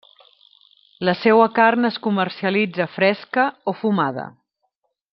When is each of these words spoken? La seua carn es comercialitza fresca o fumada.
La 1.09 1.13
seua 1.25 1.43
carn 1.59 1.89
es 1.91 1.99
comercialitza 2.07 2.91
fresca 2.97 3.47
o 3.73 3.79
fumada. 3.83 4.29